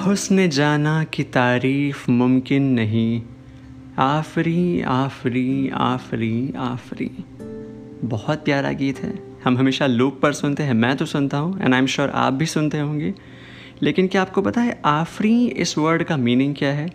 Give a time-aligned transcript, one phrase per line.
[0.00, 3.22] हुस्न जाना की तारीफ़ मुमकिन नहीं।
[3.98, 7.10] आफरी आफरी आफरी आफरी।
[8.04, 11.74] बहुत प्यारा गीत है। हम हमेशा लूप पर सुनते हैं, मैं तो सुनता हूँ एंड
[11.74, 13.14] आई एम श्योर आप भी सुनते होंगे।
[13.82, 16.90] लेकिन क्या आपको पता है, आफरी इस वर्ड का मीनिंग क्या है?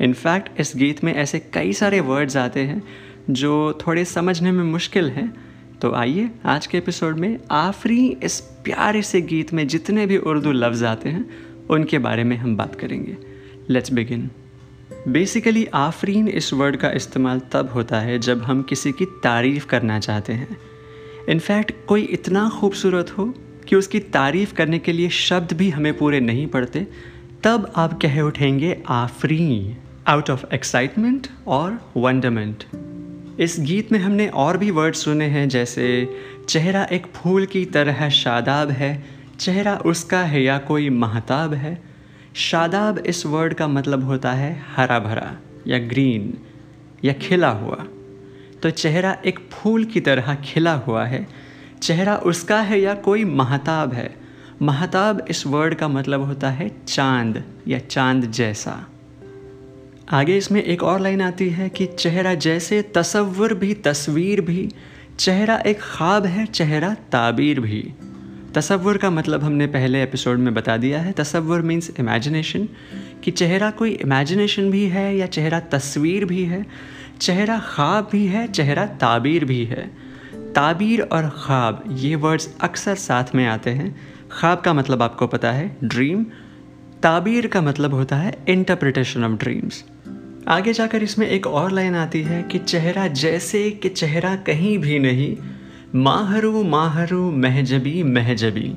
[0.00, 2.82] इनफैक्ट इस गीत में ऐसे कई सारे वर्ड्स आते हैं,
[3.30, 5.34] जो थोड़े समझने में मुश्किल हैं।
[5.80, 10.52] तो आइए, आज के एपिसोड में आफरी इस प्यारे से गीत में जितने भी उर्दू
[10.52, 11.30] लफ्ज़ आते हैं
[11.70, 13.16] उनके बारे में हम बात करेंगे।
[13.70, 14.30] लेट्स बिगिन
[15.08, 20.00] बेसिकली आफरीन इस वर्ड का इस्तेमाल तब होता है जब हम किसी की तारीफ़ करना
[20.00, 20.56] चाहते हैं।
[21.28, 23.34] इनफैक्ट कोई इतना खूबसूरत हो
[23.68, 26.86] कि उसकी तारीफ़ करने के लिए शब्द भी हमें पूरे नहीं पड़ते,
[27.44, 32.64] तब आप कह उठेंगे आफरीन। आउट ऑफ़ एक्साइटमेंट और वंडरमेंट
[33.40, 36.08] इस गीत में हमने और भी वर्ड सुने हैं, जैसे,
[36.48, 41.82] चेहरा एक फूल की तरह शादाब है चेहरा उसका है या कोई महताब है?
[42.34, 46.38] शादाब इस वर्ड का मतलब होता है हरा भरा या ग्रीन
[47.04, 47.84] या खिला हुआ।
[48.62, 51.26] तो चेहरा एक फूल की तरह खिला हुआ है।
[51.82, 54.16] चेहरा उसका है या कोई महताब है?
[54.62, 58.86] महताब इस वर्ड का मतलब होता है चाँद या चाँद जैसा।
[60.10, 64.70] आगे इसमें एक और लाइन आती है कि चेहरा जैसे तसव्वुर भी, तस्वीर भी।
[65.18, 67.92] चेहरा एक ख्वाब है, चेहरा ताबीर भी।
[68.56, 72.68] तसव्वुर का मतलब हमने पहले एपिसोड में बता दिया है। तसव्वुर मीन्स इमेजिनेशन
[73.24, 76.66] कि चेहरा कोई इमेजिनेशन भी है या चेहरा तस्वीर भी है,
[77.20, 79.90] चेहरा ख्वाब भी है, चेहरा ताबीर भी है।
[80.54, 83.96] ताबीर और ख्वाब, ये वर्ड्स अक्सर साथ में आते हैं।
[84.30, 86.24] ख्वाब का मतलब आपको पता है ड्रीम
[87.02, 89.84] ताबीर का मतलब होता है इंटरप्रिटेशन ऑफ़ ड्रीम्स
[90.48, 94.98] आगे जाकर इसमें एक और लाइन आती है कि चेहरा जैसे कि चेहरा कहीं भी
[94.98, 95.36] नहीं
[95.94, 98.74] माहरू माहरू, महजबी महजबी।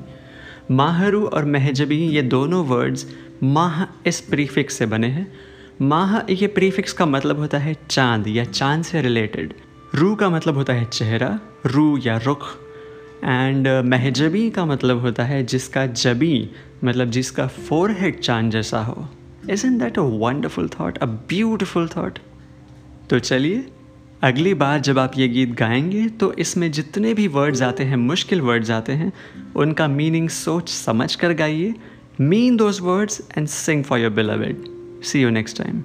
[0.70, 3.06] माहरू और महजबी ये दोनों वर्ड्स
[3.42, 5.26] माह इस प्रीफिक्स से बने हैं।
[5.82, 9.54] माह ये प्रीफिक्स का मतलब होता है चाँद या चाँद से रिलेटेड
[9.94, 12.46] रू का मतलब होता है चेहरा, रू या रुख।
[13.24, 16.50] एंड महजबी का मतलब होता है जिसका जबी
[16.84, 19.08] मतलब जिसका फोर हेड चाँद जैसा हो।
[19.50, 22.18] Is in that a wonderful thought a beautiful thought
[23.10, 23.66] तो चलिए
[24.22, 28.40] अगली बार जब आप ये गीत गाएँगे तो इसमें जितने भी वर्ड्स आते हैं, मुश्किल
[28.40, 29.12] वर्ड्स आते हैं,
[29.56, 31.74] उनका मीनिंग सोच समझ कर गाइए।
[32.20, 34.64] Mean those words and sing for your beloved
[35.02, 35.82] see you next time